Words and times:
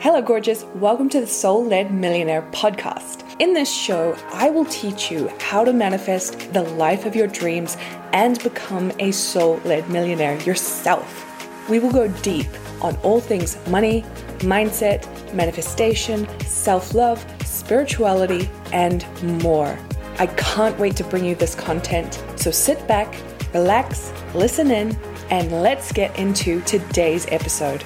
Hello, 0.00 0.22
gorgeous. 0.22 0.62
Welcome 0.76 1.08
to 1.08 1.20
the 1.20 1.26
Soul 1.26 1.64
Led 1.64 1.92
Millionaire 1.92 2.42
podcast. 2.52 3.24
In 3.40 3.52
this 3.52 3.68
show, 3.68 4.16
I 4.32 4.48
will 4.48 4.64
teach 4.66 5.10
you 5.10 5.26
how 5.40 5.64
to 5.64 5.72
manifest 5.72 6.52
the 6.52 6.62
life 6.62 7.04
of 7.04 7.16
your 7.16 7.26
dreams 7.26 7.76
and 8.12 8.40
become 8.44 8.92
a 9.00 9.10
soul 9.10 9.60
led 9.64 9.90
millionaire 9.90 10.40
yourself. 10.42 11.68
We 11.68 11.80
will 11.80 11.90
go 11.90 12.06
deep 12.22 12.46
on 12.80 12.94
all 12.98 13.18
things 13.18 13.58
money, 13.66 14.02
mindset, 14.38 15.04
manifestation, 15.34 16.28
self 16.42 16.94
love, 16.94 17.18
spirituality, 17.44 18.48
and 18.72 19.04
more. 19.42 19.76
I 20.20 20.28
can't 20.28 20.78
wait 20.78 20.94
to 20.98 21.04
bring 21.04 21.24
you 21.24 21.34
this 21.34 21.56
content. 21.56 22.22
So 22.36 22.52
sit 22.52 22.86
back, 22.86 23.12
relax, 23.52 24.12
listen 24.32 24.70
in, 24.70 24.96
and 25.30 25.50
let's 25.60 25.90
get 25.90 26.16
into 26.16 26.60
today's 26.60 27.26
episode. 27.32 27.82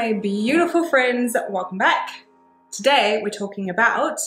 My 0.00 0.14
beautiful 0.14 0.88
friends. 0.88 1.36
Welcome 1.50 1.76
back. 1.76 2.24
Today, 2.72 3.20
we're 3.22 3.28
talking 3.28 3.68
about 3.68 4.18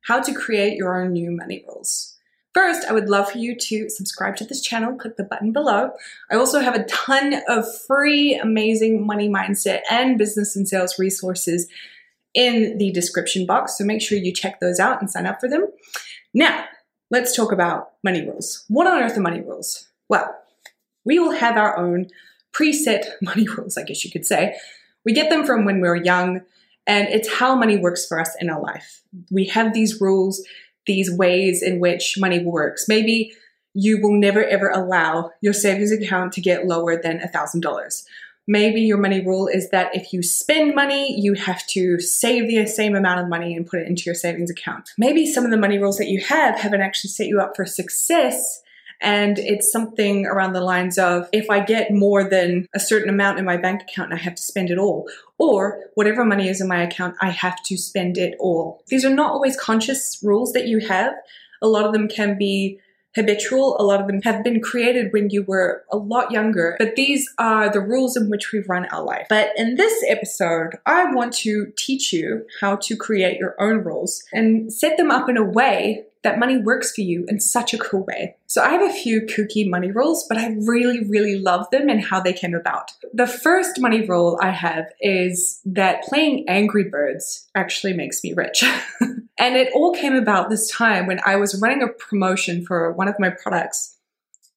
how 0.00 0.20
to 0.20 0.34
create 0.34 0.76
your 0.76 1.00
own 1.00 1.12
new 1.12 1.30
money 1.30 1.64
rules. 1.68 2.18
First, 2.54 2.88
I 2.88 2.92
would 2.92 3.08
love 3.08 3.30
for 3.30 3.38
you 3.38 3.54
to 3.54 3.88
subscribe 3.88 4.34
to 4.38 4.44
this 4.44 4.60
channel, 4.60 4.96
click 4.96 5.16
the 5.16 5.22
button 5.22 5.52
below. 5.52 5.92
I 6.28 6.34
also 6.34 6.58
have 6.58 6.74
a 6.74 6.82
ton 6.86 7.36
of 7.46 7.64
free, 7.86 8.34
amazing 8.34 9.06
money 9.06 9.28
mindset 9.28 9.82
and 9.88 10.18
business 10.18 10.56
and 10.56 10.68
sales 10.68 10.98
resources 10.98 11.68
in 12.34 12.76
the 12.78 12.90
description 12.90 13.46
box, 13.46 13.78
so 13.78 13.84
make 13.84 14.02
sure 14.02 14.18
you 14.18 14.32
check 14.32 14.58
those 14.58 14.80
out 14.80 15.00
and 15.00 15.08
sign 15.08 15.26
up 15.26 15.38
for 15.38 15.48
them. 15.48 15.68
Now, 16.34 16.64
let's 17.12 17.36
talk 17.36 17.52
about 17.52 17.92
money 18.02 18.26
rules. 18.26 18.64
What 18.66 18.88
on 18.88 19.00
earth 19.00 19.16
are 19.16 19.20
money 19.20 19.40
rules? 19.40 19.88
Well, 20.08 20.34
we 21.04 21.20
will 21.20 21.30
have 21.30 21.56
our 21.56 21.78
own 21.78 22.08
preset 22.52 23.04
money 23.22 23.46
rules, 23.46 23.78
I 23.78 23.84
guess 23.84 24.04
you 24.04 24.10
could 24.10 24.26
say. 24.26 24.56
We 25.04 25.12
get 25.12 25.30
them 25.30 25.44
from 25.44 25.64
when 25.64 25.80
we 25.80 25.88
are 25.88 25.96
young, 25.96 26.42
and 26.86 27.08
it's 27.08 27.32
how 27.32 27.54
money 27.54 27.76
works 27.76 28.06
for 28.06 28.20
us 28.20 28.34
in 28.40 28.50
our 28.50 28.60
life. 28.60 29.02
We 29.30 29.46
have 29.46 29.72
these 29.72 30.00
rules, 30.00 30.44
these 30.86 31.10
ways 31.10 31.62
in 31.62 31.80
which 31.80 32.14
money 32.18 32.44
works. 32.44 32.86
Maybe 32.88 33.34
you 33.74 34.00
will 34.02 34.18
never 34.18 34.44
ever 34.44 34.68
allow 34.68 35.30
your 35.40 35.52
savings 35.52 35.92
account 35.92 36.32
to 36.34 36.40
get 36.40 36.66
lower 36.66 37.00
than 37.00 37.20
$1,000. 37.20 38.04
Maybe 38.48 38.80
your 38.80 38.98
money 38.98 39.24
rule 39.24 39.46
is 39.46 39.70
that 39.70 39.94
if 39.94 40.12
you 40.12 40.22
spend 40.22 40.74
money, 40.74 41.18
you 41.18 41.34
have 41.34 41.64
to 41.68 42.00
save 42.00 42.48
the 42.48 42.66
same 42.66 42.96
amount 42.96 43.20
of 43.20 43.28
money 43.28 43.54
and 43.54 43.66
put 43.66 43.80
it 43.80 43.86
into 43.86 44.02
your 44.04 44.16
savings 44.16 44.50
account. 44.50 44.90
Maybe 44.98 45.30
some 45.30 45.44
of 45.44 45.52
the 45.52 45.56
money 45.56 45.78
rules 45.78 45.96
that 45.98 46.08
you 46.08 46.20
have 46.22 46.58
haven't 46.58 46.80
actually 46.80 47.10
set 47.10 47.28
you 47.28 47.40
up 47.40 47.54
for 47.54 47.64
success 47.64 48.60
and 49.02 49.38
it's 49.38 49.70
something 49.72 50.26
around 50.26 50.52
the 50.52 50.60
lines 50.60 50.96
of 50.96 51.28
if 51.32 51.50
I 51.50 51.60
get 51.60 51.92
more 51.92 52.22
than 52.22 52.66
a 52.72 52.80
certain 52.80 53.10
amount 53.10 53.40
in 53.40 53.44
my 53.44 53.56
bank 53.56 53.82
account, 53.82 54.12
I 54.12 54.16
have 54.16 54.36
to 54.36 54.42
spend 54.42 54.70
it 54.70 54.78
all. 54.78 55.08
Or 55.38 55.80
whatever 55.94 56.24
money 56.24 56.48
is 56.48 56.60
in 56.60 56.68
my 56.68 56.82
account, 56.82 57.16
I 57.20 57.30
have 57.30 57.60
to 57.64 57.76
spend 57.76 58.16
it 58.16 58.36
all. 58.38 58.82
These 58.86 59.04
are 59.04 59.14
not 59.14 59.32
always 59.32 59.58
conscious 59.58 60.20
rules 60.22 60.52
that 60.52 60.68
you 60.68 60.78
have. 60.78 61.14
A 61.60 61.66
lot 61.66 61.84
of 61.84 61.92
them 61.92 62.06
can 62.06 62.38
be 62.38 62.78
habitual. 63.14 63.76
A 63.80 63.84
lot 63.84 64.00
of 64.00 64.06
them 64.06 64.22
have 64.22 64.44
been 64.44 64.60
created 64.60 65.12
when 65.12 65.30
you 65.30 65.42
were 65.42 65.84
a 65.90 65.96
lot 65.96 66.30
younger, 66.30 66.76
but 66.78 66.96
these 66.96 67.28
are 67.38 67.70
the 67.70 67.80
rules 67.80 68.16
in 68.16 68.30
which 68.30 68.52
we 68.52 68.60
run 68.60 68.86
our 68.86 69.02
life. 69.02 69.26
But 69.28 69.50
in 69.56 69.76
this 69.76 70.04
episode, 70.08 70.78
I 70.86 71.12
want 71.12 71.32
to 71.34 71.72
teach 71.76 72.12
you 72.12 72.46
how 72.60 72.76
to 72.76 72.96
create 72.96 73.38
your 73.38 73.54
own 73.60 73.84
rules 73.84 74.22
and 74.32 74.72
set 74.72 74.96
them 74.96 75.10
up 75.10 75.28
in 75.28 75.36
a 75.36 75.44
way 75.44 76.04
that 76.22 76.38
money 76.38 76.56
works 76.56 76.94
for 76.94 77.00
you 77.00 77.24
in 77.28 77.40
such 77.40 77.74
a 77.74 77.78
cool 77.78 78.04
way. 78.04 78.36
So 78.46 78.62
I 78.62 78.68
have 78.70 78.82
a 78.82 78.92
few 78.92 79.22
kooky 79.22 79.68
money 79.68 79.90
rules, 79.90 80.24
but 80.28 80.38
I 80.38 80.54
really, 80.60 81.04
really 81.04 81.38
love 81.38 81.66
them 81.70 81.88
and 81.88 82.00
how 82.02 82.20
they 82.20 82.32
came 82.32 82.54
about. 82.54 82.92
The 83.12 83.26
first 83.26 83.80
money 83.80 84.06
rule 84.06 84.38
I 84.40 84.50
have 84.50 84.86
is 85.00 85.60
that 85.64 86.04
playing 86.04 86.44
Angry 86.48 86.84
Birds 86.84 87.48
actually 87.54 87.94
makes 87.94 88.22
me 88.22 88.34
rich. 88.34 88.64
and 89.42 89.56
it 89.56 89.72
all 89.74 89.92
came 89.92 90.14
about 90.14 90.50
this 90.50 90.70
time 90.70 91.06
when 91.06 91.18
I 91.26 91.34
was 91.34 91.60
running 91.60 91.82
a 91.82 91.88
promotion 91.88 92.64
for 92.64 92.92
one 92.92 93.08
of 93.08 93.16
my 93.18 93.30
products. 93.30 93.98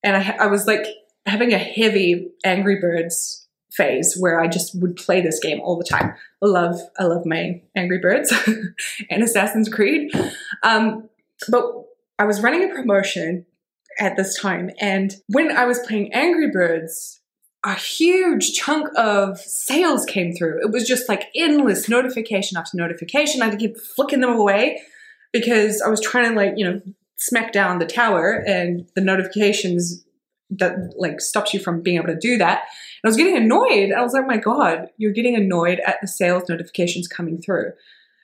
And 0.04 0.16
I, 0.16 0.38
I 0.42 0.46
was 0.46 0.68
like 0.68 0.86
having 1.26 1.54
a 1.54 1.58
heavy 1.58 2.30
Angry 2.46 2.80
Birds 2.80 3.48
phase 3.72 4.16
where 4.16 4.40
I 4.40 4.48
just 4.48 4.80
would 4.80 4.96
play 4.96 5.22
this 5.22 5.40
game 5.40 5.60
all 5.60 5.76
the 5.76 5.84
time. 5.84 6.14
I 6.44 6.46
love, 6.46 6.80
I 7.00 7.06
love 7.06 7.26
my 7.26 7.64
Angry 7.76 7.98
Birds 7.98 8.32
and 9.10 9.24
Assassin's 9.24 9.70
Creed. 9.70 10.12
Um, 10.62 11.10
but 11.50 11.64
I 12.20 12.26
was 12.26 12.42
running 12.42 12.70
a 12.70 12.74
promotion 12.74 13.48
at 14.00 14.16
this 14.18 14.40
time, 14.40 14.70
and 14.80 15.16
when 15.28 15.52
I 15.52 15.66
was 15.66 15.80
playing 15.80 16.14
Angry 16.14 16.52
Birds, 16.52 17.22
a 17.66 17.74
huge 17.74 18.54
chunk 18.54 18.88
of 18.96 19.40
sales 19.40 20.06
came 20.06 20.34
through. 20.34 20.62
It 20.62 20.72
was 20.72 20.88
just 20.88 21.10
like 21.10 21.30
endless 21.36 21.90
notification 21.90 22.58
after 22.58 22.78
notification. 22.78 23.42
I 23.42 23.46
had 23.46 23.52
to 23.52 23.58
keep 23.58 23.78
flicking 23.78 24.22
them 24.22 24.34
away 24.34 24.82
because 25.34 25.82
I 25.82 25.90
was 25.90 26.00
trying 26.00 26.30
to 26.30 26.36
like, 26.36 26.54
you 26.58 26.64
know, 26.64 26.82
smack 27.18 27.52
down 27.52 27.80
the 27.80 27.88
tower 27.88 28.44
and 28.48 28.88
the 28.96 29.02
notifications 29.02 30.06
that 30.52 30.94
like 30.96 31.20
stops 31.20 31.56
you 31.56 31.60
from 31.60 31.82
being 31.82 31.98
able 31.98 32.08
to 32.08 32.20
do 32.20 32.38
that. 32.38 32.60
And 33.04 33.06
I 33.06 33.08
was 33.08 33.18
getting 33.18 33.36
annoyed. 33.36 33.92
I 33.92 34.02
was 34.02 34.14
like, 34.14 34.28
my 34.28 34.38
God, 34.38 34.90
you're 34.98 35.12
getting 35.12 35.36
annoyed 35.36 35.82
at 35.88 36.00
the 36.02 36.08
sales 36.08 36.48
notifications 36.48 37.08
coming 37.08 37.42
through. 37.42 37.72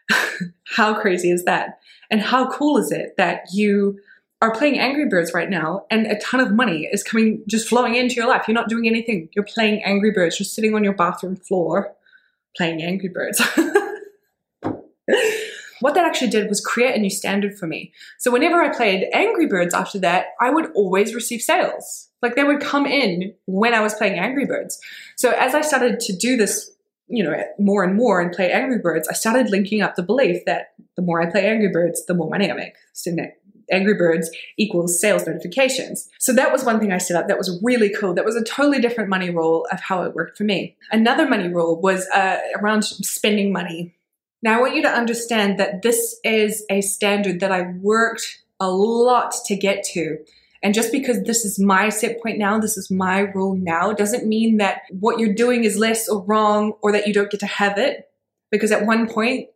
how 0.75 0.99
crazy 0.99 1.31
is 1.31 1.45
that? 1.45 1.79
And 2.11 2.21
how 2.21 2.51
cool 2.51 2.77
is 2.77 2.91
it 2.91 3.15
that 3.17 3.45
you 3.51 3.97
are 4.41 4.53
playing 4.53 4.79
Angry 4.79 5.07
Birds 5.07 5.33
right 5.33 5.49
now 5.49 5.85
and 5.91 6.07
a 6.07 6.19
ton 6.19 6.39
of 6.39 6.51
money 6.51 6.89
is 6.91 7.03
coming, 7.03 7.43
just 7.47 7.67
flowing 7.67 7.95
into 7.95 8.15
your 8.15 8.27
life? 8.27 8.45
You're 8.47 8.55
not 8.55 8.69
doing 8.69 8.87
anything. 8.87 9.29
You're 9.33 9.45
playing 9.45 9.83
Angry 9.83 10.11
Birds, 10.11 10.37
just 10.37 10.55
sitting 10.55 10.73
on 10.73 10.83
your 10.83 10.93
bathroom 10.93 11.35
floor 11.35 11.93
playing 12.57 12.81
Angry 12.81 13.09
Birds. 13.09 13.39
what 15.79 15.93
that 15.93 16.05
actually 16.05 16.29
did 16.29 16.49
was 16.49 16.59
create 16.59 16.95
a 16.95 16.99
new 16.99 17.09
standard 17.09 17.57
for 17.57 17.67
me. 17.67 17.93
So 18.17 18.31
whenever 18.31 18.61
I 18.61 18.75
played 18.75 19.07
Angry 19.13 19.45
Birds 19.45 19.73
after 19.73 19.99
that, 19.99 20.27
I 20.39 20.49
would 20.49 20.71
always 20.73 21.13
receive 21.13 21.41
sales. 21.41 22.09
Like 22.21 22.35
they 22.35 22.43
would 22.43 22.61
come 22.61 22.85
in 22.85 23.33
when 23.45 23.73
I 23.73 23.81
was 23.81 23.93
playing 23.93 24.19
Angry 24.19 24.45
Birds. 24.45 24.79
So 25.15 25.31
as 25.31 25.55
I 25.55 25.61
started 25.61 25.99
to 26.01 26.15
do 26.15 26.35
this 26.35 26.71
you 27.11 27.23
know, 27.23 27.35
more 27.59 27.83
and 27.83 27.95
more 27.95 28.21
and 28.21 28.31
play 28.31 28.51
Angry 28.51 28.79
Birds, 28.79 29.07
I 29.09 29.13
started 29.13 29.49
linking 29.49 29.81
up 29.81 29.95
the 29.95 30.03
belief 30.03 30.45
that 30.45 30.73
the 30.95 31.01
more 31.01 31.21
I 31.21 31.29
play 31.29 31.45
Angry 31.45 31.67
Birds, 31.67 32.05
the 32.05 32.13
more 32.13 32.29
money 32.29 32.49
I 32.49 32.53
make. 32.53 32.73
So 32.93 33.11
Angry 33.71 33.95
Birds 33.95 34.29
equals 34.57 34.99
sales 34.99 35.25
notifications. 35.25 36.09
So 36.19 36.33
that 36.33 36.51
was 36.51 36.63
one 36.63 36.79
thing 36.79 36.91
I 36.91 36.97
set 36.97 37.17
up 37.17 37.27
that 37.27 37.37
was 37.37 37.59
really 37.63 37.93
cool. 37.93 38.13
That 38.13 38.25
was 38.25 38.35
a 38.35 38.43
totally 38.43 38.79
different 38.79 39.09
money 39.09 39.29
rule 39.29 39.67
of 39.71 39.79
how 39.79 40.03
it 40.03 40.15
worked 40.15 40.37
for 40.37 40.43
me. 40.43 40.75
Another 40.91 41.27
money 41.27 41.47
rule 41.47 41.79
was 41.79 42.07
uh, 42.07 42.37
around 42.59 42.83
spending 42.83 43.51
money. 43.51 43.95
Now, 44.43 44.57
I 44.57 44.61
want 44.61 44.75
you 44.75 44.81
to 44.81 44.89
understand 44.89 45.59
that 45.59 45.83
this 45.83 46.19
is 46.23 46.65
a 46.69 46.81
standard 46.81 47.39
that 47.41 47.51
I 47.51 47.73
worked 47.79 48.43
a 48.59 48.69
lot 48.69 49.33
to 49.45 49.55
get 49.55 49.83
to. 49.93 50.17
And 50.63 50.73
just 50.73 50.91
because 50.91 51.23
this 51.23 51.43
is 51.43 51.59
my 51.59 51.89
set 51.89 52.21
point 52.21 52.37
now, 52.37 52.59
this 52.59 52.77
is 52.77 52.91
my 52.91 53.19
rule 53.19 53.55
now, 53.55 53.93
doesn't 53.93 54.27
mean 54.27 54.57
that 54.57 54.81
what 54.91 55.19
you're 55.19 55.33
doing 55.33 55.63
is 55.63 55.77
less 55.77 56.07
or 56.07 56.23
wrong 56.23 56.73
or 56.81 56.91
that 56.91 57.07
you 57.07 57.13
don't 57.13 57.31
get 57.31 57.39
to 57.39 57.47
have 57.47 57.77
it. 57.77 58.07
Because 58.51 58.71
at 58.71 58.85
one 58.85 59.07
point, 59.07 59.47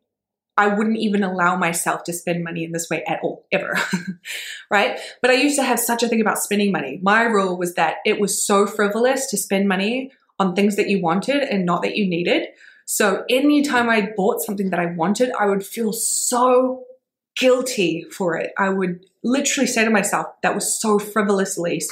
I 0.57 0.67
wouldn't 0.67 0.97
even 0.97 1.23
allow 1.23 1.57
myself 1.57 2.03
to 2.03 2.13
spend 2.13 2.43
money 2.43 2.63
in 2.63 2.71
this 2.71 2.89
way 2.89 3.03
at 3.03 3.19
all, 3.21 3.45
ever. 3.51 3.77
right? 4.71 4.99
But 5.21 5.31
I 5.31 5.35
used 5.35 5.57
to 5.57 5.63
have 5.63 5.79
such 5.79 6.01
a 6.01 6.07
thing 6.07 6.21
about 6.21 6.37
spending 6.37 6.71
money. 6.71 6.99
My 7.01 7.23
rule 7.23 7.57
was 7.57 7.75
that 7.75 7.97
it 8.05 8.19
was 8.19 8.45
so 8.45 8.65
frivolous 8.65 9.27
to 9.27 9.37
spend 9.37 9.67
money 9.67 10.11
on 10.39 10.55
things 10.55 10.77
that 10.77 10.89
you 10.89 11.01
wanted 11.01 11.43
and 11.43 11.65
not 11.65 11.81
that 11.81 11.97
you 11.97 12.07
needed. 12.07 12.47
So 12.85 13.25
anytime 13.29 13.89
I 13.89 14.11
bought 14.15 14.41
something 14.41 14.69
that 14.69 14.79
I 14.79 14.87
wanted, 14.87 15.31
I 15.37 15.47
would 15.47 15.65
feel 15.65 15.91
so 15.91 16.85
guilty 17.35 18.05
for 18.11 18.37
it. 18.37 18.53
I 18.57 18.69
would 18.69 19.05
literally 19.23 19.67
say 19.67 19.83
to 19.83 19.89
myself, 19.89 20.27
that 20.43 20.55
was 20.55 20.79
so 20.79 20.99
frivolous, 20.99 21.57
Elise. 21.57 21.91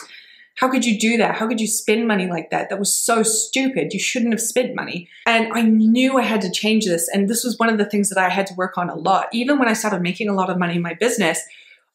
How 0.56 0.70
could 0.70 0.86
you 0.86 1.00
do 1.00 1.18
that? 1.18 1.36
How 1.36 1.48
could 1.48 1.60
you 1.60 1.68
spend 1.68 2.08
money 2.08 2.28
like 2.28 2.52
that? 2.52 2.70
That 2.70 2.78
was 2.78 2.94
so 2.94 3.24
stupid. 3.24 3.92
You 3.92 4.00
shouldn't 4.00 4.34
have 4.34 4.42
spent 4.42 4.76
money. 4.76 5.10
And 5.26 5.52
I 5.52 5.64
knew 5.64 6.18
I 6.18 6.22
had 6.22 6.42
to 6.42 6.52
change 6.52 6.86
this. 6.86 7.10
And 7.12 7.28
this 7.28 7.44
was 7.44 7.58
one 7.58 7.70
of 7.70 7.80
the 7.80 7.86
things 7.86 8.10
that 8.10 8.20
I 8.20 8.30
had 8.30 8.46
to 8.48 8.54
work 8.54 8.78
on 8.78 8.90
a 8.90 8.96
lot. 8.96 9.30
Even 9.34 9.58
when 9.58 9.68
I 9.68 9.74
started 9.74 10.02
making 10.02 10.30
a 10.30 10.34
lot 10.34 10.52
of 10.52 10.60
money 10.60 10.76
in 10.76 10.82
my 10.82 10.94
business, 10.94 11.42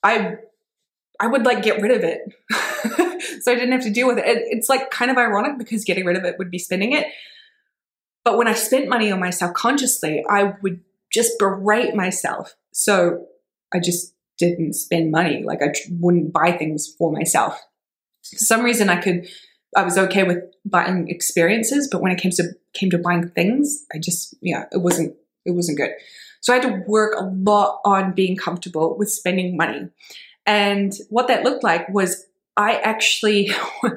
I 0.02 0.36
I 1.20 1.26
would 1.26 1.44
like 1.44 1.62
get 1.62 1.80
rid 1.80 1.90
of 1.90 2.04
it. 2.04 2.20
so 3.42 3.52
I 3.52 3.54
didn't 3.54 3.72
have 3.72 3.82
to 3.82 3.90
deal 3.90 4.06
with 4.06 4.18
it. 4.18 4.24
It's 4.26 4.68
like 4.68 4.90
kind 4.90 5.10
of 5.10 5.16
ironic 5.16 5.58
because 5.58 5.84
getting 5.84 6.04
rid 6.04 6.16
of 6.16 6.24
it 6.24 6.36
would 6.38 6.50
be 6.50 6.58
spending 6.58 6.92
it. 6.92 7.06
But 8.24 8.38
when 8.38 8.46
I 8.46 8.54
spent 8.54 8.88
money 8.88 9.10
on 9.10 9.18
myself 9.20 9.54
consciously, 9.54 10.24
I 10.28 10.54
would 10.62 10.80
just 11.12 11.38
berate 11.38 11.94
myself. 11.94 12.54
So 12.72 13.26
I 13.72 13.80
just 13.80 14.14
didn't 14.38 14.74
spend 14.74 15.10
money. 15.10 15.42
Like 15.44 15.62
I 15.62 15.72
wouldn't 15.90 16.32
buy 16.32 16.52
things 16.52 16.94
for 16.98 17.10
myself. 17.12 17.60
For 18.30 18.44
some 18.44 18.62
reason, 18.62 18.88
I 18.88 19.00
could. 19.00 19.28
I 19.76 19.82
was 19.82 19.98
okay 19.98 20.22
with 20.22 20.38
buying 20.64 21.08
experiences, 21.08 21.88
but 21.92 22.00
when 22.00 22.10
it 22.10 22.18
came 22.18 22.32
to 22.32 22.54
came 22.72 22.90
to 22.90 22.98
buying 22.98 23.28
things, 23.28 23.84
I 23.94 23.98
just 23.98 24.34
yeah, 24.40 24.64
it 24.72 24.80
wasn't 24.80 25.14
it 25.44 25.52
wasn't 25.52 25.78
good. 25.78 25.90
So 26.40 26.52
I 26.52 26.56
had 26.56 26.62
to 26.62 26.84
work 26.86 27.14
a 27.18 27.24
lot 27.24 27.80
on 27.84 28.12
being 28.12 28.36
comfortable 28.36 28.96
with 28.96 29.10
spending 29.10 29.56
money. 29.56 29.88
And 30.46 30.94
what 31.10 31.28
that 31.28 31.42
looked 31.42 31.64
like 31.64 31.88
was 31.88 32.26
I 32.56 32.76
actually 32.76 33.50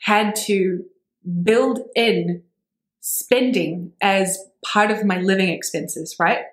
had 0.00 0.34
to 0.46 0.84
build 1.42 1.80
in 1.94 2.42
spending 3.00 3.92
as 4.00 4.38
part 4.64 4.90
of 4.90 5.04
my 5.04 5.18
living 5.20 5.48
expenses, 5.48 6.16
right? 6.18 6.44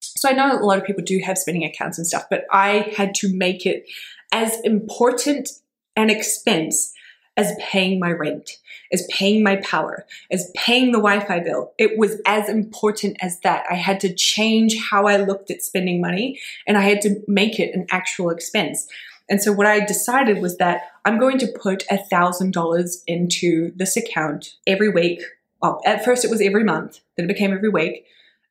So 0.00 0.28
I 0.28 0.32
know 0.32 0.58
a 0.58 0.64
lot 0.64 0.78
of 0.78 0.84
people 0.84 1.02
do 1.02 1.18
have 1.24 1.38
spending 1.38 1.64
accounts 1.64 1.98
and 1.98 2.06
stuff, 2.06 2.24
but 2.30 2.44
I 2.52 2.92
had 2.96 3.14
to 3.16 3.34
make 3.34 3.64
it 3.64 3.86
as 4.32 4.60
important 4.60 5.48
an 5.96 6.10
expense 6.10 6.92
as 7.36 7.52
paying 7.58 7.98
my 7.98 8.10
rent, 8.10 8.58
as 8.92 9.06
paying 9.10 9.42
my 9.42 9.56
power, 9.56 10.06
as 10.30 10.50
paying 10.54 10.92
the 10.92 10.98
Wi 10.98 11.24
Fi 11.24 11.40
bill. 11.40 11.72
It 11.78 11.98
was 11.98 12.20
as 12.26 12.48
important 12.48 13.16
as 13.20 13.40
that. 13.40 13.64
I 13.68 13.74
had 13.74 14.00
to 14.00 14.14
change 14.14 14.76
how 14.90 15.06
I 15.06 15.16
looked 15.16 15.50
at 15.50 15.62
spending 15.62 16.00
money 16.00 16.38
and 16.66 16.76
I 16.76 16.82
had 16.82 17.00
to 17.02 17.20
make 17.26 17.58
it 17.58 17.74
an 17.74 17.86
actual 17.90 18.30
expense. 18.30 18.86
And 19.28 19.42
so 19.42 19.52
what 19.52 19.66
I 19.66 19.84
decided 19.84 20.40
was 20.40 20.58
that 20.58 20.82
I'm 21.04 21.18
going 21.18 21.38
to 21.38 21.52
put 21.60 21.84
a 21.90 21.96
thousand 21.96 22.52
dollars 22.52 23.02
into 23.06 23.72
this 23.74 23.96
account 23.96 24.54
every 24.66 24.90
week. 24.90 25.22
Well, 25.62 25.80
at 25.86 26.04
first 26.04 26.24
it 26.24 26.30
was 26.30 26.42
every 26.42 26.62
month, 26.62 27.00
then 27.16 27.24
it 27.24 27.28
became 27.28 27.52
every 27.52 27.70
week. 27.70 28.04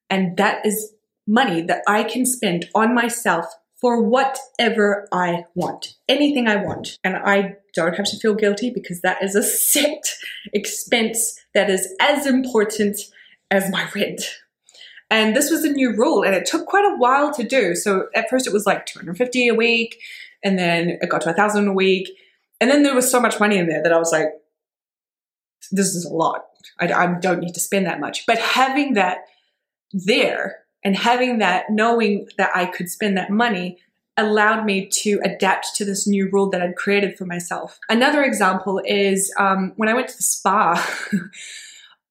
And 0.09 0.35
that 0.37 0.65
is 0.65 0.93
money 1.27 1.61
that 1.61 1.83
I 1.87 2.03
can 2.03 2.25
spend 2.25 2.69
on 2.75 2.93
myself 2.93 3.45
for 3.83 4.01
whatever 4.01 5.09
I 5.11 5.43
want, 5.55 5.95
anything 6.07 6.47
I 6.47 6.55
want. 6.55 6.97
And 7.03 7.17
I 7.17 7.57
don't 7.75 7.97
have 7.97 8.05
to 8.05 8.17
feel 8.17 8.33
guilty 8.33 8.69
because 8.69 9.01
that 9.01 9.21
is 9.21 9.35
a 9.35 9.43
set 9.43 10.05
expense 10.53 11.37
that 11.53 11.69
is 11.69 11.93
as 11.99 12.25
important 12.25 12.97
as 13.51 13.69
my 13.69 13.85
rent. 13.93 14.21
And 15.11 15.35
this 15.35 15.51
was 15.51 15.65
a 15.65 15.69
new 15.69 15.97
rule 15.97 16.23
and 16.23 16.33
it 16.33 16.45
took 16.45 16.65
quite 16.65 16.85
a 16.85 16.95
while 16.95 17.33
to 17.33 17.43
do. 17.43 17.75
So 17.75 18.07
at 18.15 18.29
first 18.29 18.47
it 18.47 18.53
was 18.53 18.65
like 18.65 18.85
250 18.85 19.49
a 19.49 19.53
week 19.53 19.99
and 20.45 20.57
then 20.57 20.97
it 21.01 21.09
got 21.09 21.19
to 21.23 21.31
a 21.31 21.33
thousand 21.33 21.67
a 21.67 21.73
week. 21.73 22.07
And 22.61 22.71
then 22.71 22.83
there 22.83 22.95
was 22.95 23.11
so 23.11 23.19
much 23.19 23.37
money 23.37 23.57
in 23.57 23.67
there 23.67 23.83
that 23.83 23.91
I 23.91 23.99
was 23.99 24.13
like, 24.13 24.29
this 25.73 25.93
is 25.93 26.05
a 26.05 26.13
lot. 26.13 26.45
I, 26.79 26.89
I 26.93 27.19
don't 27.19 27.41
need 27.41 27.53
to 27.55 27.59
spend 27.59 27.85
that 27.87 27.99
much. 27.99 28.25
But 28.25 28.39
having 28.39 28.93
that 28.93 29.25
there 29.91 30.62
and 30.83 30.95
having 30.95 31.39
that, 31.39 31.69
knowing 31.69 32.27
that 32.37 32.51
I 32.55 32.65
could 32.65 32.89
spend 32.89 33.17
that 33.17 33.29
money 33.29 33.77
allowed 34.17 34.65
me 34.65 34.87
to 34.87 35.19
adapt 35.23 35.75
to 35.75 35.85
this 35.85 36.07
new 36.07 36.29
rule 36.29 36.49
that 36.51 36.61
I'd 36.61 36.75
created 36.75 37.17
for 37.17 37.25
myself. 37.25 37.79
Another 37.89 38.23
example 38.23 38.81
is 38.85 39.33
um, 39.39 39.73
when 39.75 39.89
I 39.89 39.93
went 39.93 40.07
to 40.09 40.17
the 40.17 40.23
spa. 40.23 41.09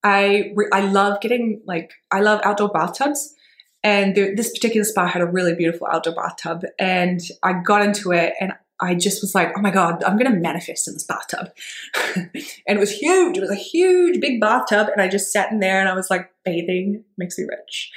I 0.05 0.53
I 0.73 0.81
love 0.81 1.21
getting 1.21 1.63
like 1.67 1.93
I 2.11 2.21
love 2.21 2.41
outdoor 2.45 2.71
bathtubs, 2.71 3.35
and 3.83 4.15
this 4.15 4.51
particular 4.51 4.85
spa 4.85 5.07
had 5.07 5.23
a 5.23 5.27
really 5.27 5.55
beautiful 5.55 5.87
outdoor 5.87 6.15
bathtub, 6.15 6.65
and 6.79 7.21
I 7.43 7.53
got 7.53 7.83
into 7.83 8.13
it, 8.13 8.35
and 8.41 8.53
I 8.81 8.97
just 8.97 9.23
was 9.23 9.35
like, 9.35 9.53
oh 9.57 9.61
my 9.61 9.71
god, 9.71 10.03
I'm 10.03 10.19
gonna 10.19 10.35
manifest 10.35 10.89
in 10.89 10.95
this 10.95 11.05
bathtub, 11.05 11.51
and 12.17 12.31
it 12.67 12.81
was 12.81 12.91
huge. 12.91 13.37
It 13.37 13.43
was 13.43 13.51
a 13.51 13.55
huge, 13.55 14.21
big 14.21 14.41
bathtub, 14.41 14.89
and 14.89 15.01
I 15.01 15.09
just 15.09 15.33
sat 15.33 15.53
in 15.53 15.61
there, 15.61 15.79
and 15.79 15.89
I 15.89 15.95
was 15.95 16.11
like, 16.11 16.31
bathing 16.45 17.05
makes 17.17 17.39
me 17.39 17.45
rich. 17.49 17.93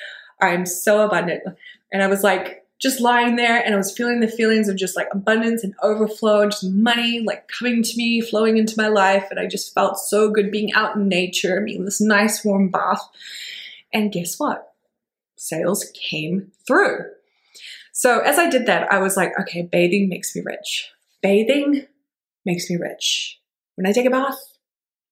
I'm 0.46 0.66
so 0.66 1.06
abundant. 1.06 1.44
And 1.92 2.04
I 2.04 2.08
was 2.08 2.24
like, 2.24 2.66
just 2.80 3.00
lying 3.00 3.36
there 3.36 3.64
and 3.64 3.74
I 3.74 3.78
was 3.78 3.96
feeling 3.96 4.20
the 4.20 4.28
feelings 4.28 4.68
of 4.68 4.76
just 4.76 4.96
like 4.96 5.08
abundance 5.12 5.64
and 5.64 5.74
overflow 5.82 6.42
and 6.42 6.52
just 6.52 6.66
money 6.66 7.22
like 7.22 7.48
coming 7.48 7.82
to 7.82 7.98
me, 7.98 8.22
flowing 8.22 8.58
into 8.58 8.76
my 8.78 8.90
life. 8.90 9.28
And 9.32 9.40
I 9.40 9.48
just 9.48 9.74
felt 9.74 9.98
so 9.98 10.30
good 10.30 10.52
being 10.52 10.74
out 10.74 10.96
in 10.96 11.08
nature, 11.08 11.62
being 11.62 11.86
this 11.86 12.02
nice 12.02 12.44
warm 12.44 12.70
bath. 12.70 13.02
And 13.94 14.12
guess 14.12 14.38
what? 14.38 14.74
Sales 15.38 15.86
came 15.94 16.52
through. 16.68 17.06
So 17.94 18.20
as 18.20 18.38
I 18.38 18.50
did 18.50 18.66
that, 18.66 18.92
I 18.92 19.00
was 19.00 19.16
like, 19.16 19.32
okay, 19.40 19.62
bathing 19.62 20.10
makes 20.10 20.36
me 20.36 20.42
rich. 20.46 20.92
Bathing 21.22 21.86
makes 22.46 22.70
me 22.70 22.76
rich. 22.76 23.40
When 23.76 23.88
I 23.88 23.94
take 23.94 24.06
a 24.06 24.10
bath, 24.10 24.38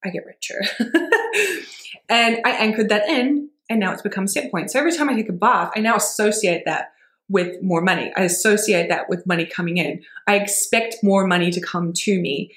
I 0.04 0.10
get 0.10 0.26
richer. 0.26 0.62
and 2.10 2.40
I 2.44 2.52
anchored 2.52 2.90
that 2.90 3.08
in 3.08 3.50
and 3.70 3.80
now 3.80 3.92
it's 3.92 4.02
become 4.02 4.28
set 4.28 4.52
point. 4.52 4.72
So 4.72 4.80
every 4.80 4.96
time 4.96 5.10
I 5.10 5.16
take 5.16 5.30
a 5.30 5.34
bath, 5.34 5.72
I 5.76 5.80
now 5.80 5.96
associate 5.96 6.64
that 6.66 6.94
with 7.30 7.62
more 7.62 7.82
money. 7.82 8.12
I 8.16 8.24
associate 8.24 8.90
that 8.90 9.10
with 9.10 9.26
money 9.26 9.46
coming 9.46 9.78
in. 9.78 10.04
I 10.28 10.36
expect 10.36 10.98
more 11.04 11.26
money 11.26 11.52
to 11.52 11.62
come 11.62 11.94
to 11.94 12.20
me 12.20 12.56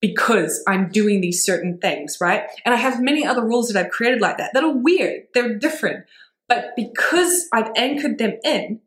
because 0.00 0.62
I'm 0.66 0.88
doing 0.88 1.20
these 1.20 1.44
certain 1.44 1.78
things, 1.78 2.18
right? 2.20 2.44
And 2.64 2.74
I 2.74 2.78
have 2.78 3.02
many 3.02 3.26
other 3.26 3.44
rules 3.44 3.68
that 3.68 3.84
I've 3.84 3.92
created 3.92 4.20
like 4.20 4.38
that 4.38 4.52
that 4.54 4.64
are 4.64 4.74
weird, 4.74 5.24
they're 5.34 5.58
different. 5.58 6.06
But 6.48 6.74
because 6.74 7.46
I've 7.52 7.70
anchored 7.76 8.18
them 8.18 8.38
in, 8.42 8.80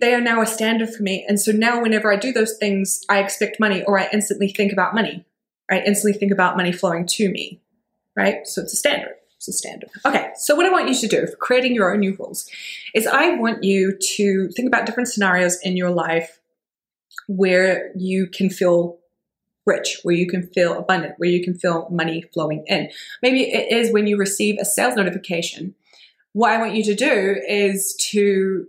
they 0.00 0.14
are 0.14 0.20
now 0.20 0.40
a 0.40 0.46
standard 0.46 0.92
for 0.92 1.02
me. 1.02 1.24
And 1.28 1.38
so 1.38 1.52
now, 1.52 1.82
whenever 1.82 2.12
I 2.12 2.16
do 2.16 2.32
those 2.32 2.56
things, 2.56 3.02
I 3.08 3.20
expect 3.20 3.60
money 3.60 3.84
or 3.84 3.98
I 3.98 4.08
instantly 4.12 4.48
think 4.48 4.72
about 4.72 4.94
money. 4.94 5.26
I 5.70 5.80
instantly 5.80 6.18
think 6.18 6.32
about 6.32 6.56
money 6.56 6.72
flowing 6.72 7.06
to 7.06 7.30
me, 7.30 7.60
right? 8.16 8.46
So 8.46 8.62
it's 8.62 8.72
a 8.72 8.76
standard. 8.76 9.14
It's 9.40 9.48
a 9.48 9.52
standard. 9.54 9.88
Okay, 10.04 10.32
so 10.36 10.54
what 10.54 10.66
I 10.66 10.70
want 10.70 10.90
you 10.90 10.94
to 10.94 11.08
do 11.08 11.26
for 11.26 11.36
creating 11.36 11.74
your 11.74 11.90
own 11.90 12.00
new 12.00 12.14
rules 12.14 12.46
is 12.94 13.06
I 13.06 13.36
want 13.36 13.64
you 13.64 13.96
to 14.16 14.50
think 14.50 14.68
about 14.68 14.84
different 14.84 15.08
scenarios 15.08 15.58
in 15.62 15.78
your 15.78 15.88
life 15.88 16.42
where 17.26 17.90
you 17.96 18.26
can 18.26 18.50
feel 18.50 18.98
rich, 19.64 20.00
where 20.02 20.14
you 20.14 20.26
can 20.26 20.46
feel 20.48 20.76
abundant, 20.76 21.14
where 21.16 21.30
you 21.30 21.42
can 21.42 21.54
feel 21.54 21.88
money 21.90 22.22
flowing 22.34 22.64
in. 22.66 22.90
Maybe 23.22 23.50
it 23.50 23.72
is 23.72 23.90
when 23.90 24.06
you 24.06 24.18
receive 24.18 24.58
a 24.60 24.66
sales 24.66 24.94
notification. 24.94 25.74
What 26.34 26.52
I 26.52 26.58
want 26.58 26.74
you 26.74 26.84
to 26.84 26.94
do 26.94 27.40
is 27.48 27.96
to 28.10 28.66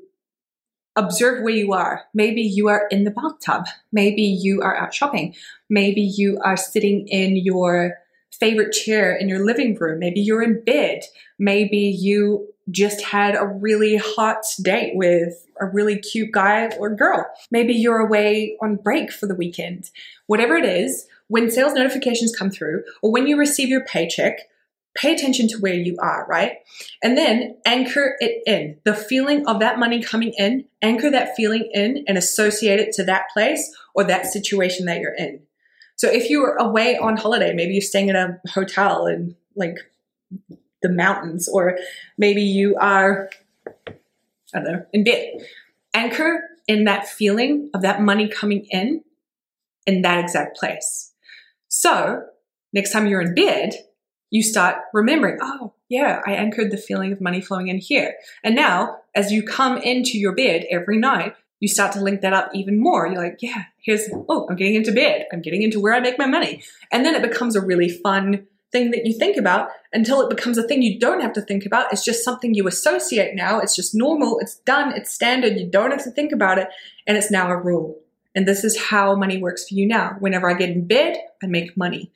observe 0.95 1.43
where 1.43 1.53
you 1.53 1.73
are. 1.73 2.05
Maybe 2.13 2.43
you 2.43 2.69
are 2.69 2.87
in 2.91 3.03
the 3.03 3.11
bathtub. 3.11 3.65
Maybe 3.91 4.21
you 4.21 4.61
are 4.61 4.77
out 4.77 4.93
shopping. 4.93 5.35
Maybe 5.69 6.01
you 6.01 6.39
are 6.41 6.55
sitting 6.55 7.09
in 7.09 7.35
your 7.35 7.97
favorite 8.39 8.71
chair 8.71 9.15
in 9.15 9.29
your 9.29 9.45
living 9.45 9.75
room. 9.75 9.99
Maybe 9.99 10.21
you're 10.21 10.41
in 10.41 10.63
bed. 10.63 11.01
Maybe 11.37 11.77
you 11.77 12.47
just 12.69 13.01
had 13.01 13.35
a 13.35 13.45
really 13.45 13.97
hot 13.97 14.43
date 14.61 14.93
with 14.95 15.45
a 15.59 15.65
really 15.65 15.99
cute 15.99 16.31
guy 16.31 16.69
or 16.79 16.95
girl. 16.95 17.25
Maybe 17.49 17.73
you're 17.73 17.99
away 17.99 18.57
on 18.61 18.77
break 18.77 19.11
for 19.11 19.27
the 19.27 19.35
weekend. 19.35 19.89
Whatever 20.27 20.55
it 20.55 20.65
is, 20.65 21.07
when 21.27 21.49
sales 21.49 21.73
notifications 21.73 22.35
come 22.35 22.49
through 22.49 22.83
or 23.01 23.11
when 23.11 23.27
you 23.27 23.37
receive 23.37 23.69
your 23.69 23.85
paycheck, 23.85 24.39
pay 24.95 25.13
attention 25.13 25.47
to 25.47 25.57
where 25.59 25.73
you 25.73 25.95
are, 26.01 26.25
right? 26.27 26.57
And 27.01 27.17
then 27.17 27.57
anchor 27.65 28.17
it 28.19 28.43
in. 28.45 28.77
The 28.83 28.93
feeling 28.93 29.47
of 29.47 29.59
that 29.59 29.79
money 29.79 30.01
coming 30.01 30.33
in, 30.37 30.65
anchor 30.81 31.09
that 31.09 31.35
feeling 31.35 31.69
in 31.73 32.03
and 32.07 32.17
associate 32.17 32.79
it 32.79 32.93
to 32.93 33.03
that 33.05 33.29
place 33.33 33.73
or 33.95 34.03
that 34.03 34.25
situation 34.25 34.85
that 34.87 34.99
you're 34.99 35.15
in. 35.15 35.41
So 36.01 36.09
if 36.09 36.31
you 36.31 36.41
were 36.41 36.55
away 36.55 36.97
on 36.97 37.15
holiday, 37.15 37.53
maybe 37.53 37.73
you're 37.73 37.81
staying 37.83 38.09
in 38.09 38.15
a 38.15 38.39
hotel 38.49 39.05
in 39.05 39.35
like 39.55 39.77
the 40.81 40.89
mountains, 40.89 41.47
or 41.47 41.77
maybe 42.17 42.41
you 42.41 42.75
are, 42.77 43.29
I 43.77 43.91
don't 44.51 44.63
know, 44.63 44.85
in 44.93 45.03
bed. 45.03 45.45
Anchor 45.93 46.41
in 46.67 46.85
that 46.85 47.07
feeling 47.07 47.69
of 47.75 47.83
that 47.83 48.01
money 48.01 48.27
coming 48.27 48.65
in 48.71 49.03
in 49.85 50.01
that 50.01 50.17
exact 50.17 50.57
place. 50.57 51.13
So 51.67 52.23
next 52.73 52.91
time 52.91 53.05
you're 53.05 53.21
in 53.21 53.35
bed, 53.35 53.75
you 54.31 54.41
start 54.41 54.77
remembering, 54.93 55.37
oh, 55.39 55.73
yeah, 55.87 56.23
I 56.25 56.31
anchored 56.31 56.71
the 56.71 56.77
feeling 56.77 57.11
of 57.11 57.21
money 57.21 57.41
flowing 57.41 57.67
in 57.67 57.77
here. 57.77 58.15
And 58.43 58.55
now, 58.55 59.01
as 59.13 59.31
you 59.31 59.43
come 59.43 59.77
into 59.77 60.17
your 60.17 60.33
bed 60.33 60.65
every 60.71 60.97
night, 60.97 61.35
you 61.61 61.69
start 61.69 61.93
to 61.93 62.01
link 62.01 62.19
that 62.21 62.33
up 62.33 62.49
even 62.53 62.81
more. 62.81 63.07
You're 63.07 63.23
like, 63.23 63.37
yeah, 63.39 63.63
here's, 63.77 64.09
oh, 64.27 64.47
I'm 64.49 64.57
getting 64.57 64.75
into 64.75 64.91
bed. 64.91 65.27
I'm 65.31 65.41
getting 65.41 65.61
into 65.61 65.79
where 65.79 65.93
I 65.93 66.01
make 66.01 66.19
my 66.19 66.25
money. 66.25 66.63
And 66.91 67.05
then 67.05 67.15
it 67.15 67.21
becomes 67.21 67.55
a 67.55 67.61
really 67.61 67.87
fun 67.87 68.47
thing 68.71 68.91
that 68.91 69.05
you 69.05 69.13
think 69.13 69.37
about 69.37 69.69
until 69.93 70.21
it 70.21 70.29
becomes 70.29 70.57
a 70.57 70.67
thing 70.67 70.81
you 70.81 70.99
don't 70.99 71.21
have 71.21 71.33
to 71.33 71.41
think 71.41 71.65
about. 71.65 71.93
It's 71.93 72.03
just 72.03 72.23
something 72.23 72.53
you 72.53 72.67
associate 72.67 73.35
now. 73.35 73.59
It's 73.59 73.75
just 73.75 73.93
normal. 73.93 74.39
It's 74.39 74.55
done. 74.57 74.93
It's 74.95 75.13
standard. 75.13 75.57
You 75.57 75.69
don't 75.69 75.91
have 75.91 76.03
to 76.03 76.11
think 76.11 76.31
about 76.31 76.57
it. 76.57 76.67
And 77.05 77.15
it's 77.15 77.31
now 77.31 77.49
a 77.49 77.55
rule. 77.55 77.99
And 78.33 78.47
this 78.47 78.63
is 78.63 78.79
how 78.79 79.15
money 79.15 79.37
works 79.37 79.67
for 79.67 79.75
you 79.75 79.85
now. 79.85 80.15
Whenever 80.19 80.49
I 80.49 80.55
get 80.55 80.69
in 80.69 80.87
bed, 80.87 81.17
I 81.43 81.47
make 81.47 81.77
money. 81.77 82.11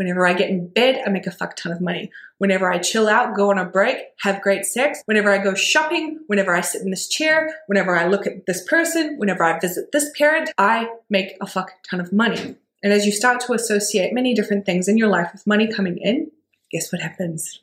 Whenever 0.00 0.26
I 0.26 0.32
get 0.32 0.48
in 0.48 0.66
bed, 0.66 1.02
I 1.06 1.10
make 1.10 1.26
a 1.26 1.30
fuck 1.30 1.56
ton 1.56 1.72
of 1.72 1.82
money. 1.82 2.10
Whenever 2.38 2.72
I 2.72 2.78
chill 2.78 3.06
out, 3.06 3.36
go 3.36 3.50
on 3.50 3.58
a 3.58 3.66
break, 3.66 3.98
have 4.20 4.40
great 4.40 4.64
sex, 4.64 5.02
whenever 5.04 5.30
I 5.30 5.36
go 5.36 5.52
shopping, 5.52 6.20
whenever 6.26 6.56
I 6.56 6.62
sit 6.62 6.80
in 6.80 6.88
this 6.88 7.06
chair, 7.06 7.54
whenever 7.66 7.94
I 7.94 8.06
look 8.06 8.26
at 8.26 8.46
this 8.46 8.64
person, 8.66 9.18
whenever 9.18 9.44
I 9.44 9.60
visit 9.60 9.92
this 9.92 10.10
parent, 10.16 10.48
I 10.56 10.88
make 11.10 11.36
a 11.42 11.46
fuck 11.46 11.72
ton 11.90 12.00
of 12.00 12.14
money. 12.14 12.56
And 12.82 12.94
as 12.94 13.04
you 13.04 13.12
start 13.12 13.40
to 13.40 13.52
associate 13.52 14.14
many 14.14 14.32
different 14.32 14.64
things 14.64 14.88
in 14.88 14.96
your 14.96 15.08
life 15.08 15.32
with 15.34 15.46
money 15.46 15.70
coming 15.70 15.98
in, 15.98 16.30
guess 16.72 16.90
what 16.90 17.02
happens? 17.02 17.60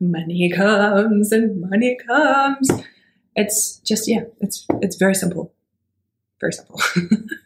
Money 0.00 0.50
comes 0.50 1.30
and 1.30 1.60
money 1.70 1.96
comes. 2.04 2.68
It's 3.36 3.76
just, 3.76 4.08
yeah, 4.08 4.24
it's, 4.40 4.66
it's 4.82 4.96
very 4.96 5.14
simple. 5.14 5.54
Very 6.40 6.52
simple. 6.52 6.80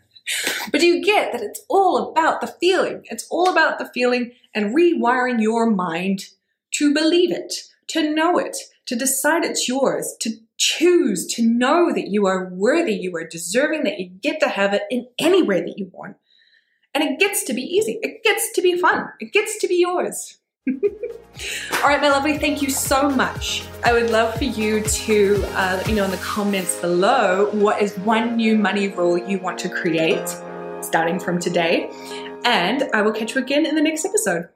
But 0.71 0.83
you 0.83 1.03
get 1.03 1.33
that 1.33 1.43
it's 1.43 1.65
all 1.69 2.11
about 2.11 2.41
the 2.41 2.55
feeling. 2.61 3.05
It's 3.05 3.27
all 3.31 3.51
about 3.51 3.79
the 3.79 3.91
feeling 3.95 4.33
and 4.55 4.75
rewiring 4.75 5.41
your 5.41 5.71
mind 5.71 6.27
to 6.73 6.93
believe 6.93 7.33
it, 7.33 7.55
to 7.89 8.15
know 8.15 8.39
it, 8.39 8.57
to 8.87 8.97
decide 8.97 9.45
it's 9.45 9.69
yours, 9.69 10.15
to 10.21 10.33
choose, 10.59 11.27
to 11.35 11.43
know 11.43 11.93
that 11.95 12.09
you 12.09 12.27
are 12.27 12.51
worthy, 12.53 12.95
you 12.95 13.15
are 13.17 13.27
deserving, 13.27 13.85
that 13.85 13.99
you 13.99 14.09
get 14.09 14.41
to 14.41 14.49
have 14.49 14.75
it 14.75 14.83
in 14.91 15.07
any 15.19 15.43
way 15.43 15.61
that 15.61 15.79
you 15.79 15.91
want. 15.93 16.17
And 16.95 17.05
it 17.05 17.19
gets 17.19 17.45
to 17.45 17.55
be 17.55 17.63
easy. 17.63 17.99
It 18.03 18.25
gets 18.25 18.53
to 18.55 18.63
be 18.63 18.79
fun. 18.79 19.09
It 19.21 19.33
gets 19.33 19.59
to 19.61 19.69
be 19.69 19.77
yours. 19.77 20.39
All 21.83 21.89
right, 21.89 22.01
my 22.01 22.09
lovely, 22.09 22.37
thank 22.39 22.61
you 22.61 22.71
so 22.71 23.09
much. 23.09 23.65
I 23.85 23.93
would 23.93 24.11
love 24.11 24.35
for 24.35 24.45
you 24.45 24.83
to 24.83 25.45
uh, 25.55 25.77
let 25.77 25.87
me 25.87 25.95
know 25.95 26.05
in 26.05 26.11
the 26.11 26.17
comments 26.19 26.81
below 26.81 27.51
what 27.53 27.81
is 27.81 27.97
one 27.99 28.37
new 28.37 28.57
money 28.57 28.89
rule 28.89 29.17
you 29.17 29.39
want 29.39 29.59
to 29.61 29.69
create 29.69 30.29
starting 30.81 31.19
from 31.19 31.39
today. 31.39 31.91
And 32.45 32.85
I 32.93 33.03
will 33.03 33.13
catch 33.13 33.35
you 33.35 33.41
again 33.41 33.67
in 33.67 33.75
the 33.75 33.83
next 33.83 34.05
episode. 34.05 34.49